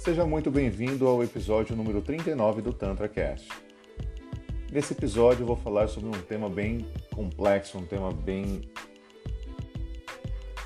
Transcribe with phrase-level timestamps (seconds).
[0.00, 3.46] Seja muito beivindo ao episódio número 39 do TantraCast.
[4.72, 8.62] Nesse episódio eu vou falar sobre um tema bem complexo, um tema bem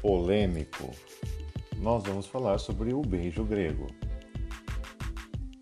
[0.01, 0.89] polêmico.
[1.79, 3.89] Nós vamos falar sobre o beijo grego.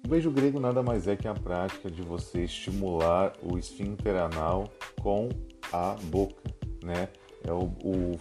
[0.05, 4.71] O beijo grego nada mais é que a prática de você estimular o esfíncter anal
[5.01, 5.31] com
[5.73, 6.43] a boca,
[6.85, 7.09] né?
[7.43, 8.21] É o, o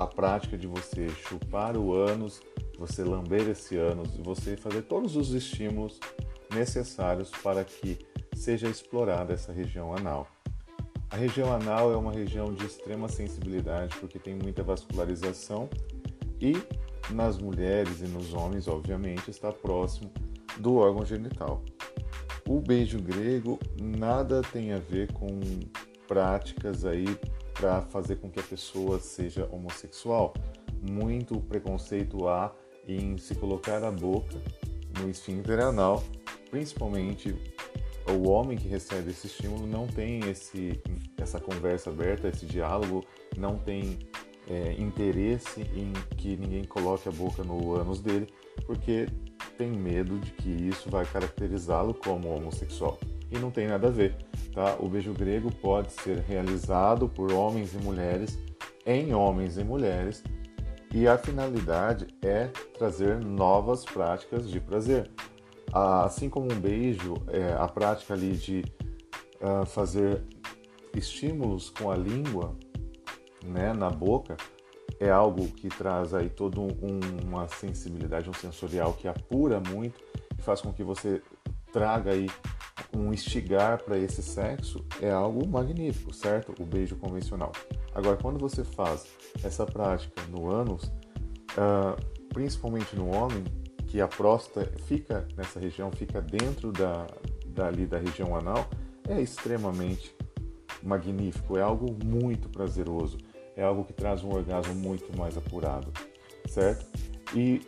[0.00, 2.40] a prática de você chupar o ânus
[2.80, 6.00] você lamber esse ânus você fazer todos os estímulos
[6.50, 7.98] necessários para que
[8.34, 10.26] seja explorada essa região anal.
[11.10, 15.68] A região anal é uma região de extrema sensibilidade porque tem muita vascularização
[16.40, 16.54] e
[17.10, 20.10] nas mulheres e nos homens, obviamente, está próximo
[20.56, 21.62] do órgão genital.
[22.48, 25.28] O beijo grego nada tem a ver com
[26.08, 27.06] práticas aí
[27.52, 30.32] para fazer com que a pessoa seja homossexual.
[30.80, 32.54] Muito preconceito há
[32.86, 34.40] em se colocar a boca
[34.98, 36.02] no esfíncter anal,
[36.50, 37.34] principalmente
[38.08, 40.80] o homem que recebe esse estímulo não tem esse,
[41.16, 43.04] essa conversa aberta, esse diálogo,
[43.36, 43.98] não tem
[44.48, 48.26] é, interesse em que ninguém coloque a boca no ânus dele,
[48.66, 49.06] porque
[49.56, 52.98] tem medo de que isso vai caracterizá-lo como homossexual.
[53.30, 54.16] E não tem nada a ver,
[54.52, 54.76] tá?
[54.80, 58.38] O beijo grego pode ser realizado por homens e mulheres,
[58.84, 60.24] em homens e mulheres,
[60.92, 65.10] e a finalidade é trazer novas práticas de prazer.
[65.72, 68.64] Assim como um beijo, é, a prática ali de
[69.40, 70.22] uh, fazer
[70.96, 72.56] estímulos com a língua
[73.44, 74.36] né, na boca
[74.98, 76.74] é algo que traz aí toda um,
[77.24, 80.00] uma sensibilidade, um sensorial que apura muito
[80.36, 81.22] e faz com que você
[81.72, 82.28] traga aí
[82.94, 86.54] um instigar para esse sexo é algo magnífico, certo?
[86.60, 87.52] O beijo convencional.
[87.94, 89.06] Agora, quando você faz
[89.42, 90.84] essa prática no ânus,
[91.52, 92.00] uh,
[92.32, 93.44] principalmente no homem,
[93.86, 97.06] que a próstata fica nessa região, fica dentro da,
[97.46, 98.68] dali da região anal,
[99.08, 100.14] é extremamente
[100.82, 103.18] magnífico, é algo muito prazeroso,
[103.56, 105.92] é algo que traz um orgasmo muito mais apurado,
[106.46, 106.86] certo?
[107.34, 107.60] E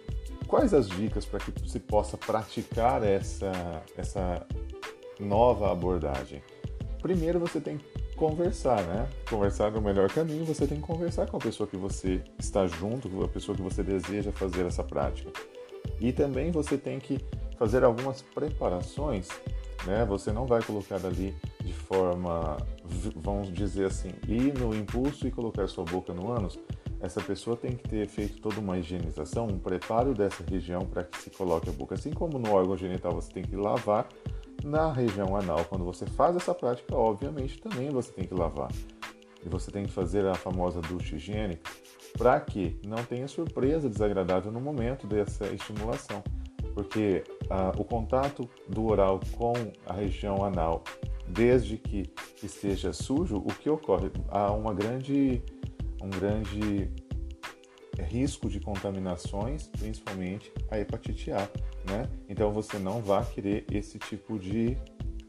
[0.47, 4.47] quais as dicas para que você possa praticar essa, essa
[5.19, 6.43] nova abordagem?
[7.01, 9.09] Primeiro você tem que conversar, né?
[9.29, 12.67] Conversar é o melhor caminho, você tem que conversar com a pessoa que você está
[12.67, 15.31] junto, com a pessoa que você deseja fazer essa prática.
[16.01, 17.19] E também você tem que
[17.59, 19.29] fazer algumas preparações,
[19.85, 20.05] né?
[20.05, 22.57] Você não vai colocar ali de forma,
[23.17, 26.59] vamos dizer assim, ir no impulso e colocar sua boca no ânus.
[27.01, 31.19] Essa pessoa tem que ter feito toda uma higienização, um preparo dessa região para que
[31.21, 31.97] se coloque a boca.
[31.97, 34.07] Assim como no órgão genital você tem que lavar,
[34.65, 38.71] na região anal, quando você faz essa prática, obviamente também você tem que lavar.
[39.45, 41.71] E você tem que fazer a famosa ducha higiênica
[42.17, 46.23] para que não tenha surpresa desagradável no momento dessa estimulação.
[46.75, 49.53] Porque ah, o contato do oral com
[49.87, 50.85] a região anal,
[51.27, 52.11] desde que
[52.43, 54.11] esteja sujo, o que ocorre?
[54.29, 55.43] Há uma grande,
[56.03, 56.91] um grande
[58.01, 61.49] risco de contaminações, principalmente a hepatite A,
[61.87, 62.09] né?
[62.29, 64.77] Então você não vai querer esse tipo de,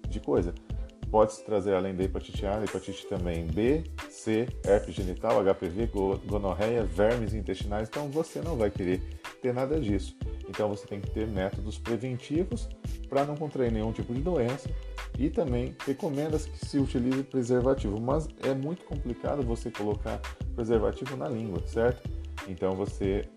[0.07, 0.53] de coisa.
[1.09, 5.91] Pode-se trazer além da hepatite A, hepatite também B, C, herpes genital, HPV,
[6.25, 8.99] gonorreia, vermes intestinais, então você não vai querer
[9.39, 10.17] ter nada disso.
[10.49, 12.67] Então você tem que ter métodos preventivos
[13.09, 14.67] para não contrair nenhum tipo de doença
[15.19, 20.19] e também recomenda-se que se utilize preservativo, mas é muito complicado você colocar
[20.55, 22.09] preservativo na língua, certo?
[22.47, 23.29] Então você,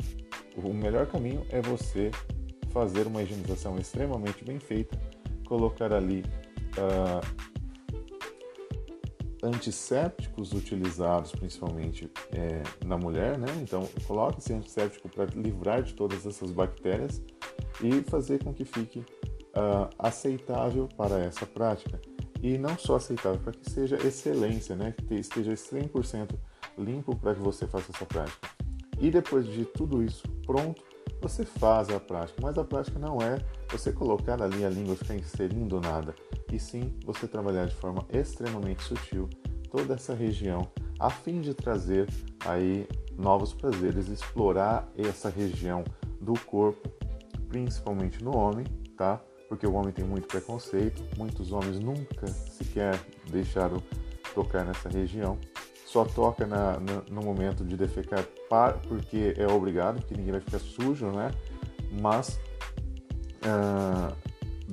[0.57, 2.11] o melhor caminho é você
[2.71, 4.99] fazer uma higienização extremamente bem feita,
[5.47, 6.25] colocar ali
[6.77, 7.57] uh,
[9.43, 13.49] antissépticos utilizados principalmente é, na mulher, né?
[13.63, 17.23] Então coloque esse antisséptico para livrar de todas essas bactérias
[17.83, 22.01] e fazer com que fique uh, aceitável para essa prática.
[22.43, 24.95] E não só aceitável, para que seja excelência, né?
[25.09, 26.35] Que esteja 100%
[26.79, 28.49] limpo para que você faça essa prática.
[29.01, 30.83] E depois de tudo isso pronto,
[31.21, 32.41] você faz a prática.
[32.43, 33.39] Mas a prática não é
[33.71, 36.15] você colocar ali a língua e ficar inserindo nada,
[36.53, 39.29] e sim você trabalhar de forma extremamente sutil
[39.71, 40.69] toda essa região,
[40.99, 42.09] a fim de trazer
[42.45, 45.85] aí novos prazeres, explorar essa região
[46.21, 46.89] do corpo,
[47.49, 48.65] principalmente no homem,
[48.97, 49.21] tá?
[49.49, 52.99] Porque o homem tem muito preconceito, muitos homens nunca sequer
[53.31, 53.83] deixaram
[54.35, 55.39] tocar nessa região
[55.97, 58.23] só toca na, na, no momento de defecar
[58.87, 61.31] porque é obrigado, porque ninguém vai ficar sujo, né?
[62.03, 62.39] Mas
[63.41, 64.15] uh,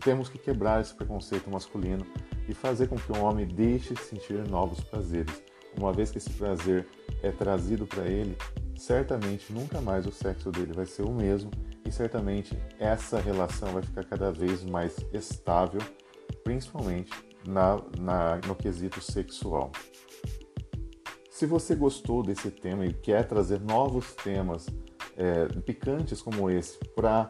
[0.02, 2.06] temos que quebrar esse preconceito masculino
[2.46, 5.42] e fazer com que o homem deixe sentir novos prazeres.
[5.78, 6.86] Uma vez que esse prazer
[7.22, 8.38] é trazido para ele,
[8.76, 11.50] certamente nunca mais o sexo dele vai ser o mesmo
[11.86, 15.82] e certamente essa relação vai ficar cada vez mais estável,
[16.44, 17.14] principalmente
[17.48, 19.72] na, na, no quesito sexual.
[21.34, 24.68] Se você gostou desse tema e quer trazer novos temas
[25.18, 27.28] é, picantes como esse para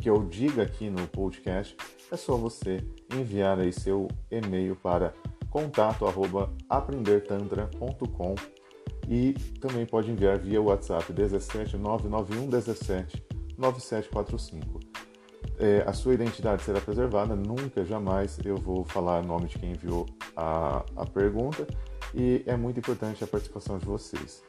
[0.00, 1.76] que eu diga aqui no podcast,
[2.12, 2.78] é só você
[3.12, 5.12] enviar aí seu e-mail para
[5.50, 8.36] contato@aprendertantra.com
[9.08, 13.26] e também pode enviar via WhatsApp 17 991 17
[13.58, 14.78] 9745.
[15.58, 19.72] É, a sua identidade será preservada, nunca, jamais eu vou falar o nome de quem
[19.72, 20.06] enviou
[20.36, 21.66] a, a pergunta
[22.16, 24.42] e é muito importante a participação de vocês.